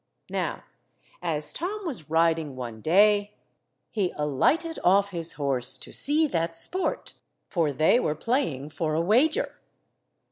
[0.31, 0.63] Now
[1.21, 3.35] as Tom was riding one day,
[3.91, 7.13] he alighted off his horse to see that sport,
[7.49, 9.59] for they were playing for a wager.